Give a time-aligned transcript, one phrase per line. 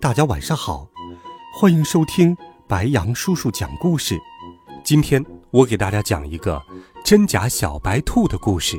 [0.00, 0.86] 大家晚上好，
[1.52, 2.36] 欢迎收听
[2.68, 4.16] 白羊叔叔讲故事。
[4.84, 6.62] 今天我给大家讲一个
[7.04, 8.78] 真假小白兔的故事。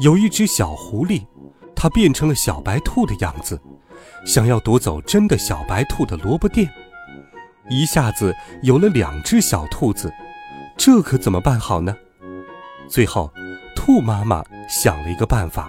[0.00, 1.26] 有一只小狐狸，
[1.74, 3.60] 它变成了小白兔的样子，
[4.24, 6.70] 想要夺走真的小白兔的萝卜店。
[7.68, 10.12] 一下子有了两只小兔子，
[10.76, 11.96] 这可怎么办好呢？
[12.88, 13.32] 最后，
[13.74, 15.68] 兔妈妈想了一个办法。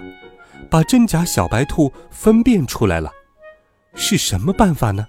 [0.70, 3.10] 把真假小白兔分辨出来了，
[3.94, 5.06] 是什么办法呢？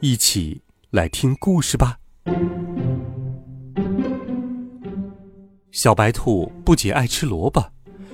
[0.00, 1.98] 一起来听故事吧。
[5.70, 7.72] 小白兔不仅爱吃萝卜，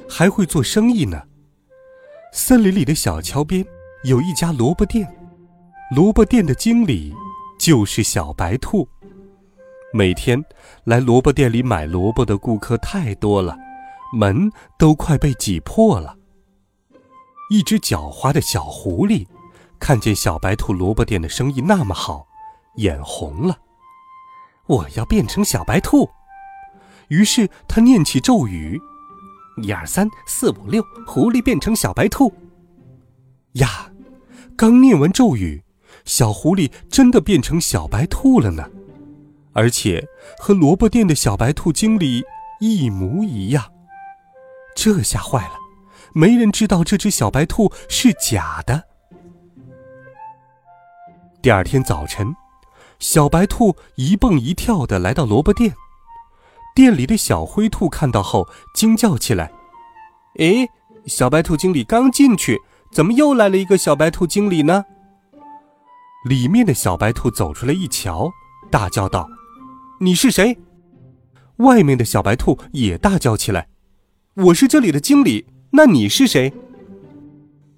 [0.09, 1.23] 还会做生意呢。
[2.33, 3.65] 森林里的小桥边
[4.05, 5.17] 有一家萝卜店，
[5.95, 7.15] 萝卜店的经理
[7.59, 8.89] 就是小白兔。
[9.93, 10.45] 每天
[10.83, 13.57] 来萝卜店里买萝卜的顾客太多了，
[14.13, 16.17] 门都快被挤破了。
[17.51, 19.27] 一只狡猾的小狐狸，
[19.85, 22.27] 看见小白兔萝卜店的生意那么好，
[22.77, 23.59] 眼红了。
[24.67, 26.09] 我要变成小白兔。
[27.09, 28.81] 于是他念起咒语
[29.63, 32.33] ：“一二三四五六，狐狸变成小白兔。”
[33.61, 33.93] 呀，
[34.57, 35.63] 刚念完咒语，
[36.07, 38.71] 小狐狸真的变成小白兔了呢，
[39.53, 40.03] 而且
[40.39, 42.25] 和萝卜店的小白兔经理
[42.59, 43.71] 一模一样。
[44.75, 45.57] 这下坏了。
[46.15, 48.94] 没人知道这只小白兔是假的。
[51.45, 52.35] 第二天早晨，
[52.99, 55.75] 小白兔一蹦一跳的来到萝卜店，
[56.75, 59.53] 店里的小灰兔看到后惊叫起来
[60.41, 60.67] ：“诶，
[61.05, 62.59] 小白兔经理刚进去，
[62.91, 64.87] 怎么又来了一个小白兔经理呢？”
[66.25, 68.33] 里面的小白兔走出来一瞧，
[68.71, 69.29] 大叫道
[70.01, 70.57] ：“你是谁？”
[71.61, 73.69] 外面的小白兔也大叫起来
[74.47, 76.55] ：“我是这里的经理。”那你是谁？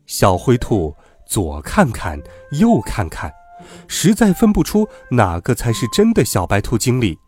[0.06, 0.94] 小灰兔
[1.26, 2.22] 左看看
[2.60, 3.32] 右看看，
[3.88, 7.18] 实在分不出哪个才是真的小白兔经理。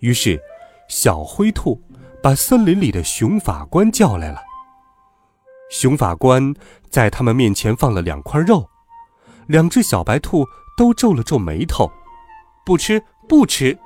[0.00, 0.40] 于是，
[0.88, 1.80] 小灰兔
[2.22, 4.40] 把森林里的熊法官叫来了。
[5.70, 6.54] 熊法官
[6.90, 8.68] 在他们面前放了两块肉，
[9.46, 10.46] 两只小白兔
[10.76, 11.90] 都皱了皱眉头，
[12.66, 13.78] 不吃不吃。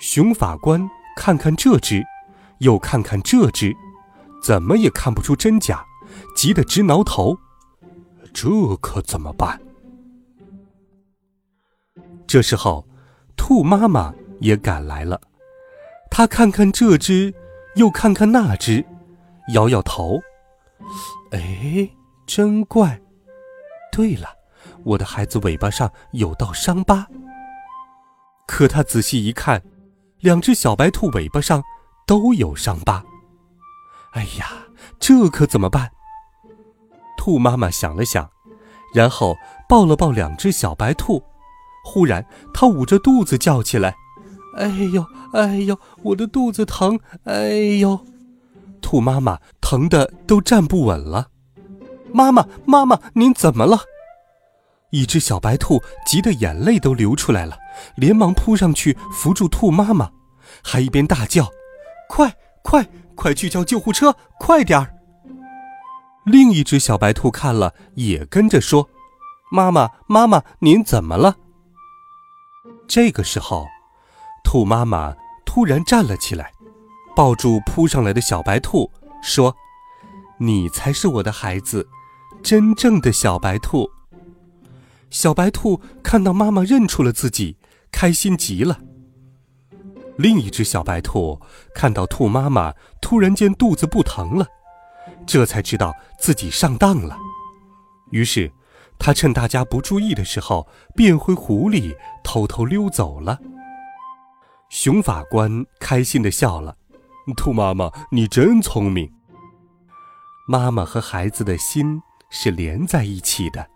[0.00, 2.04] 熊法官看看这只，
[2.60, 3.74] 又看看这只。
[4.40, 5.84] 怎么也看不出真假，
[6.36, 7.36] 急得直挠头。
[8.32, 9.60] 这可怎么办？
[12.28, 12.86] 这时候，
[13.38, 15.18] 兔妈妈也赶来了。
[16.10, 17.34] 她看看这只，
[17.76, 18.84] 又看看那只，
[19.54, 20.20] 摇摇头。
[21.30, 21.88] 哎，
[22.26, 23.00] 真怪。
[23.90, 24.28] 对了，
[24.84, 27.06] 我的孩子尾巴上有道伤疤。
[28.46, 29.62] 可她仔细一看，
[30.20, 31.62] 两只小白兔尾巴上
[32.06, 33.02] 都有伤疤。
[34.12, 34.50] 哎呀，
[35.00, 35.90] 这可怎么办？
[37.16, 38.30] 兔妈妈想了想，
[38.94, 39.34] 然后
[39.66, 41.24] 抱了抱两只小白兔。
[41.88, 42.22] 忽然，
[42.52, 43.96] 他捂着肚子叫起来
[44.58, 47.00] ：“哎呦，哎呦，我的肚子疼！
[47.24, 47.48] 哎
[47.80, 47.98] 呦！”
[48.82, 51.28] 兔妈妈疼得都站不稳了。
[52.12, 53.78] 妈妈，妈妈，您怎么了？
[54.90, 57.56] 一只小白兔急得眼泪都流出来了，
[57.96, 60.10] 连忙扑上去扶住兔妈妈，
[60.62, 61.48] 还一边大叫
[62.06, 62.86] ：“快，快！”
[63.18, 64.14] 快去叫救护车！
[64.38, 64.94] 快点儿！
[66.24, 68.88] 另一只小白兔看了，也跟着说
[69.50, 71.34] ：“妈妈，妈妈，您怎么了？”
[72.88, 73.66] 这个时候，
[74.42, 76.50] 兔妈妈突然站了起来，
[77.14, 78.90] 抱住扑上来的小白兔，
[79.22, 79.54] 说
[80.40, 81.86] ：“你才是我的孩子，
[82.42, 83.90] 真正的小白兔。”
[85.10, 87.58] 小白兔看到妈妈认出了自己，
[87.92, 88.78] 开心极了。
[90.16, 91.40] 另一只小白兔
[91.74, 94.46] 看到兔妈妈突然间肚子不疼了，
[95.26, 97.16] 这才知道自己上当了。
[98.10, 98.50] 于是，
[98.98, 103.38] 他趁大家不注意的时候变回狐狸，偷偷溜走了。
[104.68, 106.76] 熊法官开心的笑了
[107.36, 109.10] ：“兔妈妈，你真聪明。”
[110.48, 113.68] 妈妈和孩子的心是连在一起的，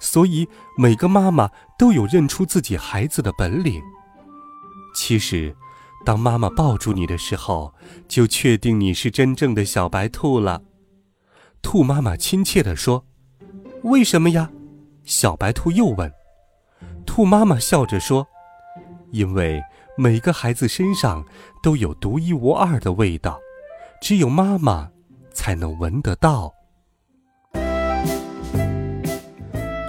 [0.00, 3.82] 所以每个妈妈都有认出自己孩子的本领。
[4.94, 5.56] 其实。
[6.04, 7.72] 当妈妈抱住你的时候，
[8.08, 10.64] 就确定你是真正的小白兔了。
[11.62, 13.06] 兔妈妈亲切地说
[13.82, 14.50] ：“为什么呀？”
[15.04, 16.10] 小白兔又问。
[17.04, 18.26] 兔妈妈笑着说
[19.10, 19.60] ：“因为
[19.96, 21.24] 每个孩子身上
[21.62, 23.38] 都有独一无二的味道，
[24.00, 24.88] 只有妈妈
[25.32, 26.52] 才能闻得到。”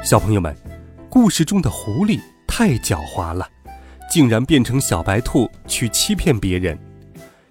[0.03, 0.55] 小朋友们，
[1.09, 3.47] 故事中的狐狸太狡猾了，
[4.09, 6.77] 竟然变成小白兔去欺骗别人。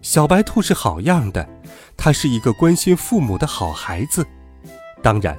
[0.02, 1.48] 小白兔是好样的，
[1.96, 4.26] 它是一个关心父母的好孩子。
[5.02, 5.36] 当然，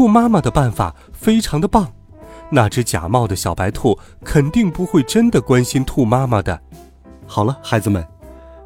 [0.00, 1.92] 兔妈妈的办法非常的棒。
[2.48, 6.58] 那只假冒的小白兔肯定不会真的关心兔妈妈的。
[7.26, 8.02] 好了，孩子们，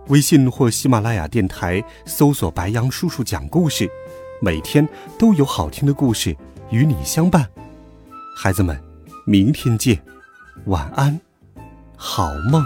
[0.06, 3.90] 微信或喜马拉雅电台搜索“白羊叔叔讲故事”，
[4.40, 4.88] 每天
[5.19, 6.36] 都有好听的故事
[6.70, 7.44] 与你相伴。
[8.36, 8.81] 孩子们，
[9.26, 10.00] 明天见，
[10.66, 11.20] 晚安，
[11.96, 12.64] 好梦。